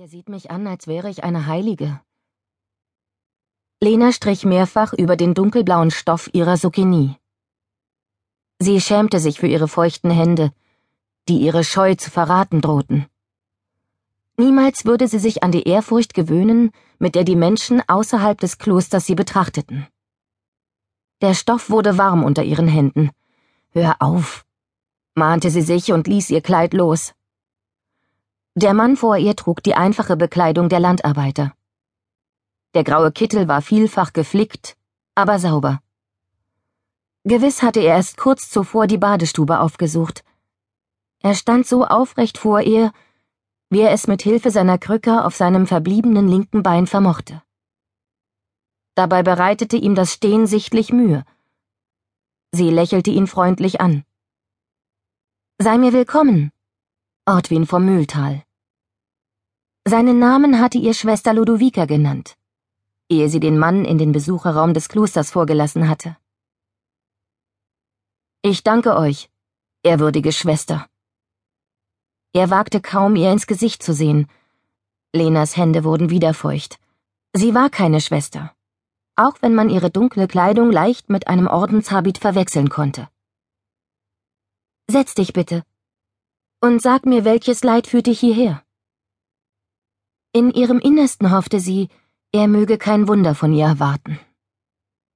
Er 0.00 0.08
sieht 0.08 0.30
mich 0.30 0.50
an, 0.50 0.66
als 0.66 0.86
wäre 0.86 1.10
ich 1.10 1.24
eine 1.24 1.44
Heilige. 1.44 2.00
Lena 3.82 4.12
strich 4.12 4.46
mehrfach 4.46 4.94
über 4.94 5.14
den 5.14 5.34
dunkelblauen 5.34 5.90
Stoff 5.90 6.30
ihrer 6.32 6.56
Zucchini. 6.56 7.16
Sie 8.58 8.80
schämte 8.80 9.20
sich 9.20 9.38
für 9.38 9.46
ihre 9.46 9.68
feuchten 9.68 10.10
Hände, 10.10 10.54
die 11.28 11.40
ihre 11.40 11.64
Scheu 11.64 11.96
zu 11.96 12.10
verraten 12.10 12.62
drohten. 12.62 13.08
Niemals 14.38 14.86
würde 14.86 15.06
sie 15.06 15.18
sich 15.18 15.42
an 15.42 15.52
die 15.52 15.64
Ehrfurcht 15.64 16.14
gewöhnen, 16.14 16.70
mit 16.98 17.14
der 17.14 17.24
die 17.24 17.36
Menschen 17.36 17.86
außerhalb 17.86 18.40
des 18.40 18.56
Klosters 18.56 19.04
sie 19.04 19.14
betrachteten. 19.14 19.86
Der 21.20 21.34
Stoff 21.34 21.68
wurde 21.68 21.98
warm 21.98 22.24
unter 22.24 22.42
ihren 22.42 22.68
Händen. 22.68 23.10
Hör 23.68 23.96
auf, 23.98 24.46
mahnte 25.14 25.50
sie 25.50 25.60
sich 25.60 25.92
und 25.92 26.06
ließ 26.06 26.30
ihr 26.30 26.40
Kleid 26.40 26.72
los. 26.72 27.12
Der 28.56 28.74
Mann 28.74 28.96
vor 28.96 29.16
ihr 29.16 29.36
trug 29.36 29.62
die 29.62 29.76
einfache 29.76 30.16
Bekleidung 30.16 30.68
der 30.68 30.80
Landarbeiter. 30.80 31.54
Der 32.74 32.82
graue 32.82 33.12
Kittel 33.12 33.46
war 33.46 33.62
vielfach 33.62 34.12
geflickt, 34.12 34.76
aber 35.14 35.38
sauber. 35.38 35.80
Gewiss 37.22 37.62
hatte 37.62 37.80
er 37.80 37.96
erst 37.96 38.16
kurz 38.16 38.50
zuvor 38.50 38.88
die 38.88 38.98
Badestube 38.98 39.60
aufgesucht. 39.60 40.24
Er 41.22 41.34
stand 41.34 41.66
so 41.66 41.84
aufrecht 41.84 42.38
vor 42.38 42.60
ihr, 42.62 42.92
wie 43.68 43.80
er 43.80 43.92
es 43.92 44.08
mit 44.08 44.22
Hilfe 44.22 44.50
seiner 44.50 44.78
Krücke 44.78 45.24
auf 45.24 45.36
seinem 45.36 45.68
verbliebenen 45.68 46.26
linken 46.26 46.64
Bein 46.64 46.88
vermochte. 46.88 47.42
Dabei 48.96 49.22
bereitete 49.22 49.76
ihm 49.76 49.94
das 49.94 50.12
Stehen 50.12 50.46
sichtlich 50.46 50.92
Mühe. 50.92 51.24
Sie 52.52 52.70
lächelte 52.70 53.12
ihn 53.12 53.28
freundlich 53.28 53.80
an. 53.80 54.04
Sei 55.58 55.78
mir 55.78 55.92
willkommen, 55.92 56.50
Ortwin 57.26 57.66
vom 57.66 57.84
Mühltal. 57.84 58.42
Seinen 59.86 60.18
Namen 60.18 60.58
hatte 60.58 60.78
ihr 60.78 60.94
Schwester 60.94 61.34
Ludovica 61.34 61.84
genannt, 61.84 62.36
ehe 63.08 63.28
sie 63.28 63.40
den 63.40 63.58
Mann 63.58 63.84
in 63.84 63.98
den 63.98 64.12
Besucherraum 64.12 64.72
des 64.72 64.88
Klosters 64.88 65.30
vorgelassen 65.30 65.88
hatte. 65.88 66.16
Ich 68.42 68.62
danke 68.62 68.96
euch, 68.96 69.30
ehrwürdige 69.82 70.32
Schwester. 70.32 70.88
Er 72.32 72.48
wagte 72.48 72.80
kaum, 72.80 73.16
ihr 73.16 73.30
ins 73.30 73.46
Gesicht 73.46 73.82
zu 73.82 73.92
sehen. 73.92 74.26
Lenas 75.12 75.56
Hände 75.56 75.84
wurden 75.84 76.08
wieder 76.08 76.32
feucht. 76.32 76.80
Sie 77.34 77.54
war 77.54 77.68
keine 77.68 78.00
Schwester, 78.00 78.54
auch 79.14 79.36
wenn 79.42 79.54
man 79.54 79.68
ihre 79.68 79.90
dunkle 79.90 80.26
Kleidung 80.26 80.72
leicht 80.72 81.10
mit 81.10 81.28
einem 81.28 81.48
Ordenshabit 81.48 82.18
verwechseln 82.18 82.70
konnte. 82.70 83.08
Setz 84.88 85.14
dich 85.14 85.32
bitte. 85.34 85.64
Und 86.62 86.82
sag 86.82 87.06
mir, 87.06 87.24
welches 87.24 87.64
Leid 87.64 87.86
führt 87.86 88.06
dich 88.06 88.20
hierher? 88.20 88.62
In 90.32 90.50
ihrem 90.50 90.78
Innersten 90.78 91.30
hoffte 91.30 91.58
sie, 91.58 91.88
er 92.32 92.48
möge 92.48 92.76
kein 92.76 93.08
Wunder 93.08 93.34
von 93.34 93.52
ihr 93.54 93.64
erwarten. 93.64 94.20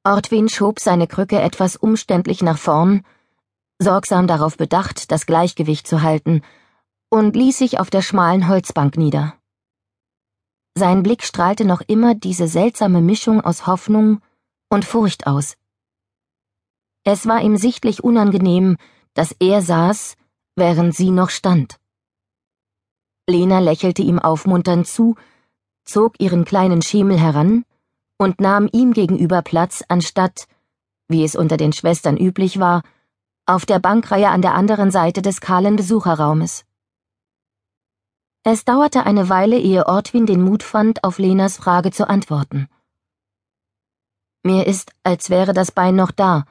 Ortwin 0.05 0.49
schob 0.49 0.81
seine 0.81 1.07
Krücke 1.07 1.41
etwas 1.41 1.77
umständlich 1.77 2.43
nach 2.43 2.57
vorn, 2.57 3.05
sorgsam 3.79 4.27
darauf 4.27 4.57
bedacht, 4.57 5.13
das 5.13 5.27
Gleichgewicht 5.27 5.87
zu 5.87 6.01
halten, 6.01 6.43
und 7.11 7.37
ließ 7.37 7.59
sich 7.59 7.79
auf 7.79 7.91
der 7.91 8.03
schmalen 8.03 8.49
Holzbank 8.49 8.97
nieder. 8.97 9.35
Sein 10.75 11.03
Blick 11.03 11.23
strahlte 11.23 11.65
noch 11.67 11.83
immer 11.83 12.15
diese 12.15 12.49
seltsame 12.49 13.01
Mischung 13.01 13.43
aus 13.43 13.67
Hoffnung 13.67 14.21
und 14.71 14.85
Furcht 14.85 15.27
aus. 15.27 15.57
Es 17.05 17.27
war 17.27 17.43
ihm 17.43 17.57
sichtlich 17.59 18.03
unangenehm, 18.03 18.79
dass 19.13 19.37
er 19.39 19.61
saß, 19.61 20.17
während 20.57 20.95
sie 20.95 21.11
noch 21.11 21.31
stand. 21.31 21.79
Lena 23.27 23.59
lächelte 23.59 24.03
ihm 24.03 24.19
aufmunternd 24.19 24.87
zu, 24.87 25.17
zog 25.85 26.21
ihren 26.21 26.45
kleinen 26.45 26.83
Schemel 26.83 27.19
heran 27.19 27.65
und 28.19 28.41
nahm 28.41 28.69
ihm 28.73 28.93
gegenüber 28.93 29.43
Platz, 29.43 29.83
anstatt, 29.89 30.47
wie 31.09 31.25
es 31.25 31.35
unter 31.35 31.57
den 31.57 31.73
Schwestern 31.73 32.17
üblich 32.17 32.59
war, 32.59 32.83
auf 33.47 33.67
der 33.67 33.79
Bankreihe 33.79 34.29
an 34.29 34.43
der 34.43 34.55
anderen 34.55 34.91
Seite 34.91 35.21
des 35.23 35.41
kahlen 35.41 35.77
Besucherraumes. 35.77 36.65
Es 38.43 38.65
dauerte 38.65 39.05
eine 39.05 39.29
Weile, 39.29 39.59
ehe 39.59 39.87
Ortwin 39.87 40.27
den 40.27 40.43
Mut 40.43 40.63
fand, 40.63 41.03
auf 41.03 41.19
Lenas 41.19 41.57
Frage 41.57 41.91
zu 41.91 42.09
antworten. 42.09 42.69
Mir 44.43 44.67
ist, 44.67 44.93
als 45.03 45.31
wäre 45.31 45.55
das 45.55 45.73
Bein 45.73 45.97
noch 45.97 46.11
da, 46.11 46.45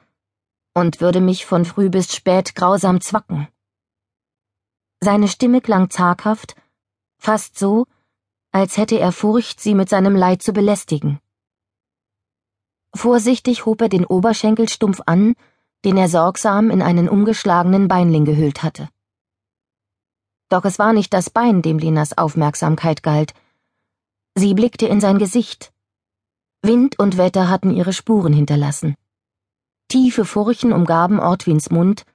und 0.74 1.00
würde 1.00 1.20
mich 1.20 1.46
von 1.46 1.64
früh 1.64 1.88
bis 1.90 2.12
spät 2.12 2.56
grausam 2.56 3.00
zwacken. 3.00 3.46
Seine 5.00 5.28
Stimme 5.28 5.60
klang 5.60 5.90
zaghaft, 5.90 6.56
fast 7.18 7.58
so, 7.58 7.86
als 8.52 8.76
hätte 8.76 8.98
er 8.98 9.12
Furcht, 9.12 9.60
sie 9.60 9.74
mit 9.74 9.88
seinem 9.88 10.14
Leid 10.14 10.42
zu 10.42 10.52
belästigen. 10.52 11.20
Vorsichtig 12.94 13.66
hob 13.66 13.82
er 13.82 13.88
den 13.88 14.06
Oberschenkel 14.06 14.68
stumpf 14.68 15.00
an, 15.06 15.34
den 15.84 15.96
er 15.96 16.08
sorgsam 16.08 16.70
in 16.70 16.80
einen 16.80 17.08
umgeschlagenen 17.08 17.88
Beinling 17.88 18.24
gehüllt 18.24 18.62
hatte. 18.62 18.88
Doch 20.48 20.64
es 20.64 20.78
war 20.78 20.92
nicht 20.92 21.12
das 21.12 21.30
Bein, 21.30 21.62
dem 21.62 21.78
Linas 21.78 22.16
Aufmerksamkeit 22.16 23.02
galt. 23.02 23.34
Sie 24.36 24.54
blickte 24.54 24.86
in 24.86 25.00
sein 25.00 25.18
Gesicht. 25.18 25.72
Wind 26.62 26.98
und 26.98 27.18
Wetter 27.18 27.48
hatten 27.48 27.70
ihre 27.70 27.92
Spuren 27.92 28.32
hinterlassen. 28.32 28.94
Tiefe 29.88 30.24
Furchen 30.24 30.72
umgaben 30.72 31.20
Ortwins 31.20 31.70
Mund, 31.70 32.06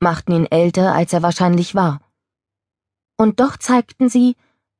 machten 0.00 0.32
ihn 0.32 0.46
älter, 0.46 0.94
als 0.94 1.12
er 1.12 1.22
wahrscheinlich 1.22 1.74
war. 1.74 2.00
Und 3.16 3.40
doch 3.40 3.56
zeigten 3.56 4.08
sie, 4.08 4.36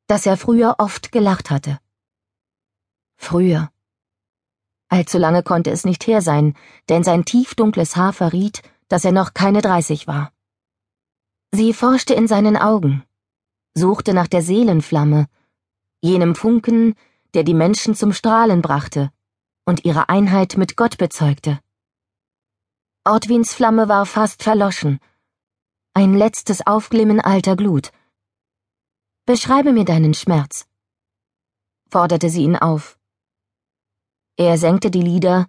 dass 0.06 0.26
er 0.26 0.36
früher 0.36 0.76
oft 0.78 1.12
gelacht 1.12 1.50
hatte. 1.50 1.78
Früher. 3.16 3.70
Allzu 4.88 5.18
lange 5.18 5.42
konnte 5.42 5.70
es 5.70 5.84
nicht 5.84 6.06
her 6.06 6.20
sein, 6.20 6.54
denn 6.88 7.04
sein 7.04 7.24
tiefdunkles 7.24 7.96
Haar 7.96 8.12
verriet, 8.12 8.62
dass 8.88 9.04
er 9.04 9.12
noch 9.12 9.34
keine 9.34 9.62
dreißig 9.62 10.06
war. 10.06 10.32
Sie 11.52 11.72
forschte 11.72 12.14
in 12.14 12.28
seinen 12.28 12.56
Augen, 12.56 13.04
suchte 13.74 14.12
nach 14.12 14.28
der 14.28 14.42
Seelenflamme, 14.42 15.26
jenem 16.00 16.34
Funken, 16.34 16.94
der 17.32 17.44
die 17.44 17.54
Menschen 17.54 17.94
zum 17.94 18.12
Strahlen 18.12 18.62
brachte 18.62 19.10
und 19.64 19.84
ihre 19.84 20.08
Einheit 20.08 20.56
mit 20.56 20.76
Gott 20.76 20.98
bezeugte. 20.98 21.60
Ortwins 23.04 23.54
Flamme 23.54 23.88
war 23.88 24.06
fast 24.06 24.42
verloschen. 24.42 25.00
Ein 25.94 26.14
letztes 26.14 26.66
Aufglimmen 26.66 27.20
alter 27.20 27.56
Glut. 27.56 27.92
Beschreibe 29.26 29.72
mir 29.72 29.86
deinen 29.86 30.12
Schmerz, 30.12 30.66
forderte 31.88 32.28
sie 32.28 32.42
ihn 32.42 32.56
auf. 32.56 32.98
Er 34.36 34.58
senkte 34.58 34.90
die 34.90 35.00
Lider, 35.00 35.46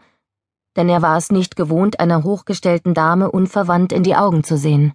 denn 0.77 0.87
er 0.87 1.01
war 1.01 1.17
es 1.17 1.29
nicht 1.29 1.57
gewohnt, 1.57 1.99
einer 1.99 2.23
hochgestellten 2.23 2.93
Dame 2.93 3.29
unverwandt 3.29 3.91
in 3.91 4.03
die 4.03 4.15
Augen 4.15 4.45
zu 4.45 4.57
sehen. 4.57 4.93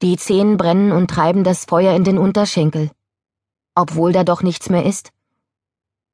Die 0.00 0.16
Zehen 0.16 0.56
brennen 0.56 0.90
und 0.90 1.10
treiben 1.10 1.44
das 1.44 1.66
Feuer 1.66 1.94
in 1.94 2.02
den 2.02 2.16
Unterschenkel, 2.16 2.90
obwohl 3.74 4.12
da 4.12 4.24
doch 4.24 4.42
nichts 4.42 4.70
mehr 4.70 4.86
ist. 4.86 5.12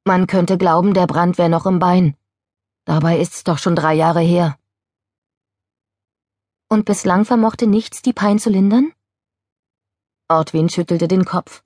Man 0.03 0.27
könnte 0.27 0.57
glauben, 0.57 0.93
der 0.93 1.07
Brand 1.07 1.37
wäre 1.37 1.49
noch 1.49 1.65
im 1.65 1.79
Bein. 1.79 2.17
Dabei 2.83 3.19
ist's 3.19 3.45
doch 3.45 3.57
schon 3.57 3.77
drei 3.77 3.93
Jahre 3.93 4.19
her. 4.19 4.59
Und 6.67 6.83
bislang 6.83 7.23
vermochte 7.23 7.67
nichts 7.67 8.01
die 8.01 8.11
Pein 8.11 8.37
zu 8.37 8.49
lindern? 8.49 8.91
Ortwin 10.29 10.69
schüttelte 10.69 11.07
den 11.07 11.25
Kopf. 11.25 11.63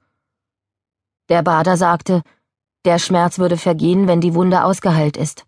Der 1.29 1.41
Bader 1.41 1.77
sagte, 1.77 2.23
der 2.85 2.99
Schmerz 2.99 3.39
würde 3.39 3.57
vergehen, 3.57 4.07
wenn 4.07 4.21
die 4.21 4.33
Wunde 4.33 4.63
ausgeheilt 4.63 5.17
ist. 5.17 5.45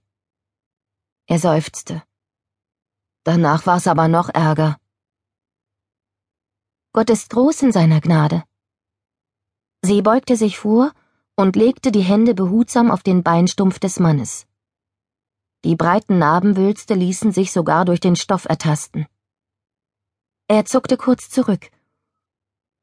Er 1.28 1.40
seufzte. 1.40 2.03
Danach 3.23 3.66
war's 3.66 3.88
aber 3.88 4.07
noch 4.07 4.29
ärger. 4.29 4.78
Gott 6.91 7.09
ist 7.09 7.29
groß 7.29 7.63
in 7.63 7.72
seiner 7.72 8.02
Gnade. 8.02 8.44
Sie 9.81 10.02
beugte 10.02 10.35
sich 10.35 10.57
vor 10.57 10.91
und 11.35 11.56
legte 11.56 11.91
die 11.91 12.02
Hände 12.02 12.34
behutsam 12.34 12.91
auf 12.91 13.03
den 13.03 13.23
Beinstumpf 13.23 13.79
des 13.79 13.99
Mannes. 13.99 14.46
Die 15.64 15.76
breiten 15.76 16.20
Narbenwülste 16.20 16.93
ließen 16.93 17.32
sich 17.32 17.52
sogar 17.52 17.85
durch 17.85 17.99
den 17.99 18.16
Stoff 18.16 18.46
ertasten. 18.46 19.08
Er 20.47 20.66
zuckte 20.66 20.97
kurz 20.97 21.29
zurück. 21.29 21.72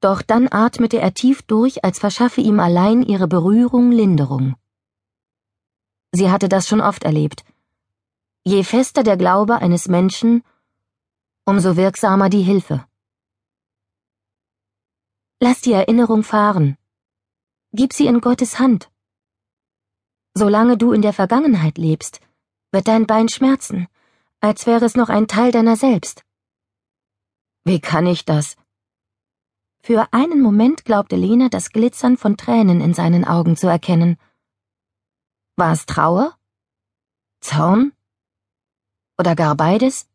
Doch 0.01 0.23
dann 0.23 0.49
atmete 0.51 0.99
er 0.99 1.13
tief 1.13 1.43
durch, 1.43 1.85
als 1.85 1.99
verschaffe 1.99 2.41
ihm 2.41 2.59
allein 2.59 3.03
ihre 3.03 3.29
Berührung 3.29 3.93
Linderung. 3.93 4.57
Sie 6.13 6.31
hatte 6.31 6.49
das 6.49 6.67
schon 6.67 6.81
oft 6.81 7.05
erlebt. 7.05 7.45
Je 8.43 8.65
fester 8.65 9.03
der 9.03 9.17
Glaube 9.17 9.57
eines 9.57 9.89
Menschen, 9.89 10.43
umso 11.45 11.77
wirksamer 11.77 12.31
die 12.31 12.43
Hilfe. 12.43 12.87
Lass 15.39 15.61
die 15.61 15.73
Erinnerung 15.73 16.23
fahren. 16.23 16.77
Gib 17.73 17.93
sie 17.93 18.07
in 18.07 18.21
Gottes 18.21 18.59
Hand. 18.59 18.91
Solange 20.35 20.77
du 20.77 20.93
in 20.93 21.03
der 21.03 21.13
Vergangenheit 21.13 21.77
lebst, 21.77 22.21
wird 22.73 22.89
dein 22.89 23.07
Bein 23.07 23.29
schmerzen, 23.29 23.89
als 24.41 24.67
wäre 24.67 24.85
es 24.85 24.95
noch 24.95 25.09
ein 25.09 25.29
Teil 25.29 25.53
deiner 25.53 25.77
selbst. 25.77 26.25
Wie 27.65 27.81
kann 27.81 28.07
ich 28.07 28.25
das? 28.25 28.57
Für 29.83 30.13
einen 30.13 30.43
Moment 30.43 30.85
glaubte 30.85 31.17
Lena 31.17 31.49
das 31.49 31.71
Glitzern 31.71 32.17
von 32.17 32.37
Tränen 32.37 32.81
in 32.81 32.93
seinen 32.93 33.25
Augen 33.25 33.57
zu 33.57 33.67
erkennen. 33.67 34.19
War 35.57 35.73
es 35.73 35.87
Trauer? 35.87 36.37
Zorn? 37.41 37.93
Oder 39.19 39.35
gar 39.35 39.57
beides? 39.57 40.07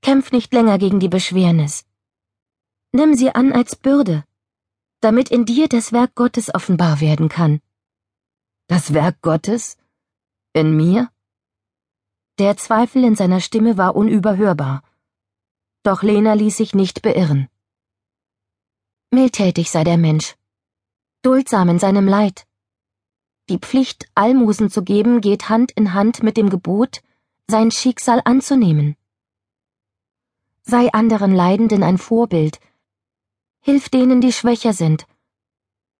Kämpf 0.00 0.30
nicht 0.30 0.52
länger 0.52 0.78
gegen 0.78 1.00
die 1.00 1.08
Beschwernis. 1.08 1.84
Nimm 2.92 3.14
sie 3.14 3.34
an 3.34 3.52
als 3.52 3.74
Bürde, 3.74 4.24
damit 5.00 5.30
in 5.30 5.44
dir 5.44 5.68
das 5.68 5.92
Werk 5.92 6.14
Gottes 6.14 6.54
offenbar 6.54 7.00
werden 7.00 7.28
kann. 7.28 7.60
Das 8.68 8.94
Werk 8.94 9.20
Gottes? 9.22 9.76
In 10.52 10.76
mir? 10.76 11.10
Der 12.38 12.56
Zweifel 12.56 13.02
in 13.02 13.16
seiner 13.16 13.40
Stimme 13.40 13.76
war 13.76 13.96
unüberhörbar. 13.96 14.82
Doch 15.82 16.02
Lena 16.02 16.34
ließ 16.34 16.56
sich 16.56 16.74
nicht 16.74 17.02
beirren. 17.02 17.48
Mildtätig 19.16 19.70
sei 19.70 19.82
der 19.82 19.96
Mensch, 19.96 20.36
duldsam 21.22 21.70
in 21.70 21.78
seinem 21.78 22.06
Leid. 22.06 22.46
Die 23.48 23.56
Pflicht, 23.56 24.10
Almosen 24.14 24.68
zu 24.68 24.84
geben, 24.84 25.22
geht 25.22 25.48
Hand 25.48 25.72
in 25.72 25.94
Hand 25.94 26.22
mit 26.22 26.36
dem 26.36 26.50
Gebot, 26.50 27.00
sein 27.48 27.70
Schicksal 27.70 28.20
anzunehmen. 28.26 28.94
Sei 30.64 30.92
anderen 30.92 31.34
Leidenden 31.34 31.82
ein 31.82 31.96
Vorbild, 31.96 32.60
hilf 33.60 33.88
denen, 33.88 34.20
die 34.20 34.34
schwächer 34.34 34.74
sind, 34.74 35.06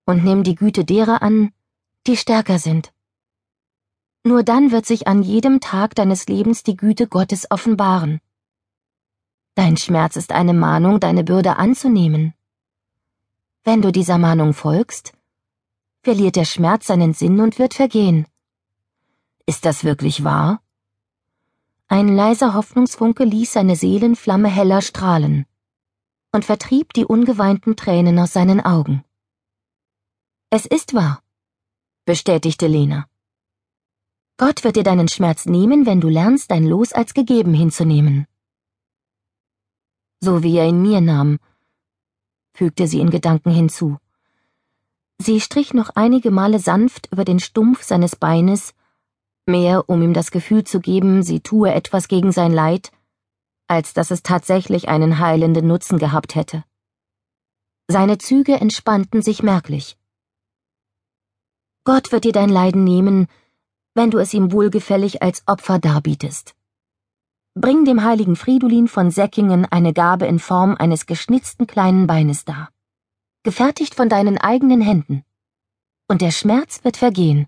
und 0.04 0.22
nimm 0.22 0.42
die 0.42 0.54
Güte 0.54 0.84
derer 0.84 1.22
an, 1.22 1.54
die 2.06 2.18
stärker 2.18 2.58
sind. 2.58 2.92
Nur 4.24 4.42
dann 4.42 4.72
wird 4.72 4.84
sich 4.84 5.08
an 5.08 5.22
jedem 5.22 5.60
Tag 5.60 5.94
deines 5.94 6.26
Lebens 6.26 6.64
die 6.64 6.76
Güte 6.76 7.08
Gottes 7.08 7.50
offenbaren. 7.50 8.20
Dein 9.54 9.78
Schmerz 9.78 10.16
ist 10.16 10.32
eine 10.32 10.52
Mahnung, 10.52 11.00
deine 11.00 11.24
Bürde 11.24 11.56
anzunehmen. 11.56 12.34
Wenn 13.66 13.82
du 13.82 13.90
dieser 13.90 14.16
Mahnung 14.16 14.54
folgst, 14.54 15.12
verliert 16.04 16.36
der 16.36 16.44
Schmerz 16.44 16.86
seinen 16.86 17.14
Sinn 17.14 17.40
und 17.40 17.58
wird 17.58 17.74
vergehen. 17.74 18.24
Ist 19.44 19.64
das 19.64 19.82
wirklich 19.82 20.22
wahr? 20.22 20.62
Ein 21.88 22.14
leiser 22.14 22.54
Hoffnungsfunke 22.54 23.24
ließ 23.24 23.54
seine 23.54 23.74
Seelenflamme 23.74 24.46
heller 24.46 24.82
strahlen 24.82 25.46
und 26.30 26.44
vertrieb 26.44 26.92
die 26.92 27.06
ungeweinten 27.06 27.74
Tränen 27.74 28.20
aus 28.20 28.32
seinen 28.32 28.60
Augen. 28.60 29.02
Es 30.50 30.64
ist 30.64 30.94
wahr, 30.94 31.20
bestätigte 32.04 32.68
Lena. 32.68 33.08
Gott 34.36 34.62
wird 34.62 34.76
dir 34.76 34.84
deinen 34.84 35.08
Schmerz 35.08 35.44
nehmen, 35.44 35.86
wenn 35.86 36.00
du 36.00 36.08
lernst, 36.08 36.52
dein 36.52 36.66
Los 36.66 36.92
als 36.92 37.14
gegeben 37.14 37.52
hinzunehmen. 37.52 38.28
So 40.20 40.44
wie 40.44 40.56
er 40.56 40.68
ihn 40.68 40.82
mir 40.82 41.00
nahm, 41.00 41.40
fügte 42.56 42.88
sie 42.88 43.00
in 43.00 43.10
Gedanken 43.10 43.50
hinzu. 43.50 43.98
Sie 45.18 45.40
strich 45.40 45.74
noch 45.74 45.90
einige 45.94 46.30
Male 46.30 46.58
sanft 46.58 47.08
über 47.12 47.24
den 47.24 47.38
Stumpf 47.38 47.82
seines 47.82 48.16
Beines, 48.16 48.74
mehr 49.46 49.88
um 49.88 50.02
ihm 50.02 50.14
das 50.14 50.30
Gefühl 50.30 50.64
zu 50.64 50.80
geben, 50.80 51.22
sie 51.22 51.40
tue 51.40 51.72
etwas 51.72 52.08
gegen 52.08 52.32
sein 52.32 52.52
Leid, 52.52 52.92
als 53.66 53.92
dass 53.92 54.10
es 54.10 54.22
tatsächlich 54.22 54.88
einen 54.88 55.18
heilenden 55.18 55.66
Nutzen 55.66 55.98
gehabt 55.98 56.34
hätte. 56.34 56.64
Seine 57.88 58.18
Züge 58.18 58.54
entspannten 58.54 59.22
sich 59.22 59.42
merklich. 59.42 59.96
Gott 61.84 62.10
wird 62.10 62.24
dir 62.24 62.32
dein 62.32 62.48
Leiden 62.48 62.84
nehmen, 62.84 63.28
wenn 63.94 64.10
du 64.10 64.18
es 64.18 64.34
ihm 64.34 64.50
wohlgefällig 64.50 65.22
als 65.22 65.42
Opfer 65.46 65.78
darbietest. 65.78 66.55
Bring 67.58 67.86
dem 67.86 68.04
heiligen 68.04 68.36
Fridolin 68.36 68.86
von 68.86 69.10
Säckingen 69.10 69.64
eine 69.64 69.94
Gabe 69.94 70.26
in 70.26 70.38
Form 70.38 70.76
eines 70.78 71.06
geschnitzten 71.06 71.66
kleinen 71.66 72.06
Beines 72.06 72.44
dar, 72.44 72.68
gefertigt 73.44 73.94
von 73.94 74.10
deinen 74.10 74.36
eigenen 74.36 74.82
Händen. 74.82 75.24
Und 76.06 76.20
der 76.20 76.32
Schmerz 76.32 76.84
wird 76.84 76.98
vergehen. 76.98 77.46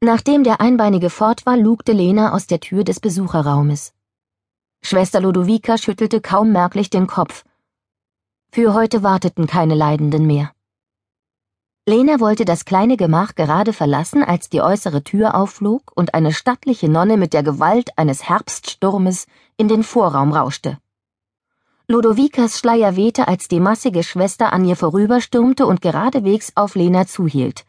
Nachdem 0.00 0.42
der 0.42 0.60
Einbeinige 0.60 1.10
fort 1.10 1.46
war, 1.46 1.56
lugte 1.56 1.92
Lena 1.92 2.32
aus 2.32 2.48
der 2.48 2.58
Tür 2.58 2.82
des 2.82 2.98
Besucherraumes. 2.98 3.94
Schwester 4.82 5.20
Lodovica 5.20 5.78
schüttelte 5.78 6.20
kaum 6.20 6.50
merklich 6.50 6.90
den 6.90 7.06
Kopf. 7.06 7.44
Für 8.50 8.74
heute 8.74 9.04
warteten 9.04 9.46
keine 9.46 9.76
Leidenden 9.76 10.26
mehr. 10.26 10.53
Lena 11.86 12.18
wollte 12.18 12.46
das 12.46 12.64
kleine 12.64 12.96
Gemach 12.96 13.34
gerade 13.34 13.74
verlassen, 13.74 14.22
als 14.22 14.48
die 14.48 14.62
äußere 14.62 15.04
Tür 15.04 15.34
aufflog 15.34 15.92
und 15.94 16.14
eine 16.14 16.32
stattliche 16.32 16.88
Nonne 16.88 17.18
mit 17.18 17.34
der 17.34 17.42
Gewalt 17.42 17.90
eines 17.98 18.26
Herbststurmes 18.26 19.26
in 19.58 19.68
den 19.68 19.82
Vorraum 19.82 20.32
rauschte. 20.32 20.78
Lodovikas 21.86 22.58
Schleier 22.58 22.96
wehte, 22.96 23.28
als 23.28 23.48
die 23.48 23.60
massige 23.60 24.02
Schwester 24.02 24.54
an 24.54 24.64
ihr 24.64 24.76
vorüberstürmte 24.76 25.66
und 25.66 25.82
geradewegs 25.82 26.52
auf 26.54 26.74
Lena 26.74 27.06
zuhielt. 27.06 27.66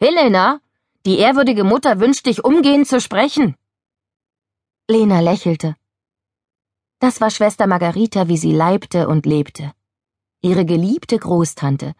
Helena, 0.00 0.58
die 1.06 1.18
ehrwürdige 1.18 1.62
Mutter 1.62 2.00
wünscht 2.00 2.26
dich 2.26 2.44
umgehend 2.44 2.88
zu 2.88 3.00
sprechen. 3.00 3.54
Lena 4.88 5.20
lächelte. 5.20 5.76
Das 6.98 7.20
war 7.20 7.30
Schwester 7.30 7.68
Margarita, 7.68 8.26
wie 8.26 8.36
sie 8.36 8.52
leibte 8.52 9.06
und 9.06 9.24
lebte. 9.24 9.72
Ihre 10.40 10.64
geliebte 10.64 11.16
Großtante, 11.16 11.94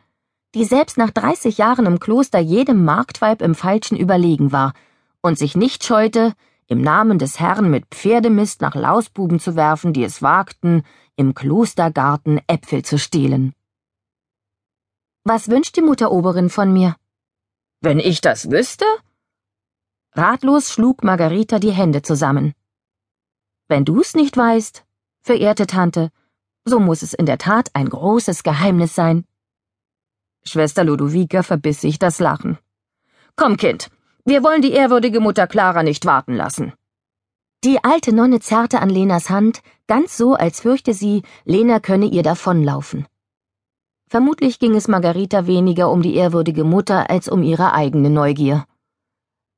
die 0.55 0.65
selbst 0.65 0.99
nach 0.99 1.11
30 1.11 1.59
Jahren 1.59 1.87
im 1.87 1.99
Kloster 2.01 2.39
jedem 2.39 2.85
Marktweib 2.85 3.43
im 3.43 3.55
Falschen 3.55 3.97
überlegen 3.97 4.53
war 4.53 4.75
und 5.23 5.39
sich 5.39 5.57
nicht 5.57 5.85
scheute, 5.85 6.35
im 6.67 6.81
Namen 6.81 7.19
des 7.19 7.41
Herrn 7.41 7.71
mit 7.71 7.87
Pferdemist 7.87 8.61
nach 8.61 8.75
Lausbuben 8.75 9.41
zu 9.41 9.57
werfen, 9.57 9.93
die 9.93 10.05
es 10.05 10.23
wagten, 10.23 10.83
im 11.17 11.35
Klostergarten 11.35 12.41
Äpfel 12.47 12.83
zu 12.83 12.99
stehlen. 12.99 13.55
Was 15.25 15.49
wünscht 15.49 15.77
die 15.77 15.83
Mutteroberin 15.83 16.51
von 16.51 16.73
mir? 16.73 16.97
Wenn 17.81 17.99
ich 17.99 18.21
das 18.21 18.51
wüsste? 18.51 18.85
Ratlos 20.15 20.71
schlug 20.73 21.05
Margarita 21.05 21.59
die 21.59 21.73
Hände 21.73 22.03
zusammen. 22.03 22.55
Wenn 23.69 23.85
du's 23.85 24.15
nicht 24.15 24.37
weißt, 24.37 24.85
verehrte 25.23 25.67
Tante, 25.67 26.11
so 26.65 26.79
muss 26.81 27.03
es 27.03 27.15
in 27.15 27.27
der 27.27 27.39
Tat 27.39 27.71
ein 27.75 27.89
großes 27.89 28.43
Geheimnis 28.43 28.95
sein. 28.95 29.25
Schwester 30.45 30.85
Ludovica 30.85 31.43
verbiss 31.43 31.81
sich 31.81 31.99
das 31.99 32.19
Lachen. 32.19 32.59
Komm, 33.37 33.57
Kind, 33.57 33.89
wir 34.25 34.43
wollen 34.43 34.63
die 34.63 34.73
ehrwürdige 34.73 35.21
Mutter 35.21 35.47
Clara 35.47 35.83
nicht 35.83 36.05
warten 36.07 36.35
lassen. 36.35 36.73
Die 37.65 37.83
alte 37.85 38.13
Nonne 38.13 38.41
zerrte 38.41 38.81
an 38.81 38.91
Lenas 38.91 39.31
Hand, 39.31 39.63
ganz 39.87 40.17
so, 40.17 40.35
als 40.35 40.61
fürchte 40.61 40.95
sie, 40.95 41.23
Lena 41.45 41.79
könne 41.79 42.07
ihr 42.07 42.23
davonlaufen. 42.23 43.07
Vermutlich 44.09 44.59
ging 44.59 44.75
es 44.75 44.89
Margarita 44.89 45.47
weniger 45.47 45.91
um 45.91 46.03
die 46.03 46.17
ehrwürdige 46.17 46.65
Mutter 46.65 47.09
als 47.09 47.29
um 47.29 47.43
ihre 47.43 47.73
eigene 47.73 48.11
Neugier. 48.11 48.67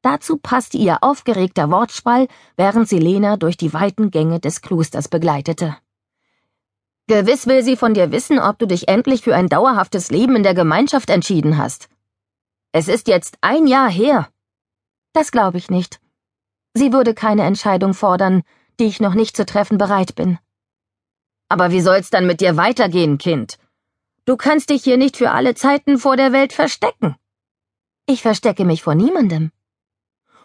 Dazu 0.03 0.37
passte 0.37 0.77
ihr 0.77 0.99
aufgeregter 1.01 1.71
Wortschwall, 1.71 2.29
während 2.57 2.89
sie 2.89 2.99
Lena 2.99 3.39
durch 3.39 3.57
die 3.57 3.73
weiten 3.73 4.11
Gänge 4.11 4.39
des 4.39 4.61
Klosters 4.61 5.09
begleitete. 5.09 5.77
Gewiss 7.07 7.47
will 7.47 7.63
sie 7.63 7.77
von 7.77 7.93
dir 7.93 8.13
wissen, 8.13 8.39
ob 8.39 8.59
du 8.59 8.67
dich 8.67 8.89
endlich 8.89 9.23
für 9.23 9.35
ein 9.35 9.49
dauerhaftes 9.49 10.11
Leben 10.11 10.37
in 10.37 10.43
der 10.43 10.55
Gemeinschaft 10.55 11.11
entschieden 11.11 11.59
hast. 11.59 11.89
Es 12.73 12.89
ist 12.89 13.09
jetzt 13.09 13.37
ein 13.43 13.67
Jahr 13.67 13.91
her. 13.91 14.29
Das 15.13 15.31
glaube 15.31 15.59
ich 15.59 15.71
nicht. 15.71 16.01
Sie 16.73 16.93
würde 16.93 17.15
keine 17.15 17.45
Entscheidung 17.45 17.93
fordern, 17.93 18.43
die 18.81 18.87
ich 18.87 19.01
noch 19.01 19.15
nicht 19.15 19.37
zu 19.37 19.45
treffen 19.45 19.77
bereit 19.77 20.15
bin. 20.15 20.39
Aber 21.49 21.71
wie 21.71 21.83
soll's 21.83 22.09
dann 22.09 22.27
mit 22.27 22.41
dir 22.41 22.57
weitergehen, 22.57 23.19
Kind? 23.19 23.59
Du 24.25 24.37
kannst 24.39 24.71
dich 24.71 24.83
hier 24.83 24.97
nicht 24.97 25.19
für 25.19 25.31
alle 25.31 25.55
Zeiten 25.55 25.99
vor 25.99 26.17
der 26.17 26.33
Welt 26.33 26.55
verstecken. 26.55 27.17
Ich 28.07 28.23
verstecke 28.23 28.65
mich 28.65 28.83
vor 28.83 28.95
niemandem. 28.95 29.53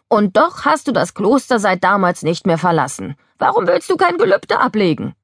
Und 0.10 0.36
doch 0.36 0.66
hast 0.66 0.88
du 0.88 0.92
das 0.92 1.14
Kloster 1.14 1.58
seit 1.60 1.84
damals 1.86 2.24
nicht 2.24 2.46
mehr 2.46 2.58
verlassen. 2.58 3.16
Warum 3.38 3.66
willst 3.66 3.90
du 3.90 3.96
kein 3.96 4.18
Gelübde 4.18 4.60
ablegen? 4.60 5.16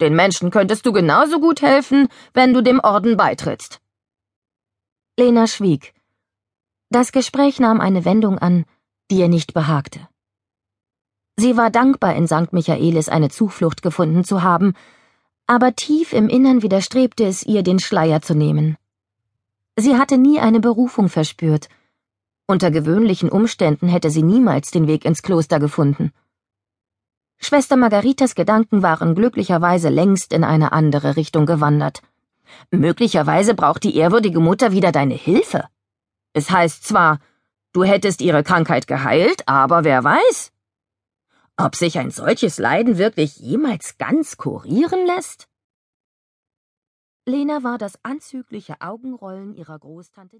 Den 0.00 0.14
Menschen 0.14 0.50
könntest 0.50 0.86
du 0.86 0.92
genauso 0.92 1.40
gut 1.40 1.62
helfen, 1.62 2.08
wenn 2.32 2.54
du 2.54 2.62
dem 2.62 2.80
Orden 2.80 3.16
beitrittst. 3.16 3.80
Lena 5.18 5.46
schwieg. 5.46 5.94
Das 6.90 7.12
Gespräch 7.12 7.58
nahm 7.58 7.80
eine 7.80 8.04
Wendung 8.04 8.38
an, 8.38 8.64
die 9.10 9.18
ihr 9.18 9.28
nicht 9.28 9.54
behagte. 9.54 10.08
Sie 11.36 11.56
war 11.56 11.70
dankbar, 11.70 12.14
in 12.16 12.26
St. 12.26 12.52
Michaelis 12.52 13.08
eine 13.08 13.28
Zuflucht 13.28 13.82
gefunden 13.82 14.24
zu 14.24 14.42
haben, 14.42 14.74
aber 15.46 15.74
tief 15.74 16.12
im 16.12 16.28
Innern 16.28 16.62
widerstrebte 16.62 17.24
es 17.24 17.42
ihr, 17.42 17.62
den 17.62 17.78
Schleier 17.78 18.20
zu 18.20 18.34
nehmen. 18.34 18.76
Sie 19.76 19.96
hatte 19.96 20.18
nie 20.18 20.40
eine 20.40 20.60
Berufung 20.60 21.08
verspürt. 21.08 21.68
Unter 22.46 22.70
gewöhnlichen 22.70 23.28
Umständen 23.28 23.88
hätte 23.88 24.10
sie 24.10 24.22
niemals 24.22 24.70
den 24.70 24.86
Weg 24.86 25.04
ins 25.04 25.22
Kloster 25.22 25.60
gefunden. 25.60 26.12
Schwester 27.38 27.76
Margaritas 27.76 28.34
Gedanken 28.34 28.82
waren 28.82 29.14
glücklicherweise 29.14 29.88
längst 29.88 30.32
in 30.32 30.44
eine 30.44 30.72
andere 30.72 31.16
Richtung 31.16 31.46
gewandert. 31.46 32.02
Möglicherweise 32.70 33.54
braucht 33.54 33.84
die 33.84 33.96
ehrwürdige 33.96 34.40
Mutter 34.40 34.72
wieder 34.72 34.92
deine 34.92 35.14
Hilfe. 35.14 35.64
Es 36.32 36.50
heißt 36.50 36.84
zwar, 36.84 37.20
du 37.72 37.84
hättest 37.84 38.20
ihre 38.20 38.42
Krankheit 38.42 38.86
geheilt, 38.86 39.48
aber 39.48 39.84
wer 39.84 40.02
weiß? 40.04 40.52
Ob 41.56 41.74
sich 41.74 41.98
ein 41.98 42.10
solches 42.10 42.58
Leiden 42.58 42.98
wirklich 42.98 43.36
jemals 43.36 43.98
ganz 43.98 44.36
kurieren 44.36 45.06
lässt? 45.06 45.48
Lena 47.24 47.62
war 47.62 47.78
das 47.78 47.98
anzügliche 48.04 48.80
Augenrollen 48.80 49.54
ihrer 49.54 49.78
Großtante 49.78 50.36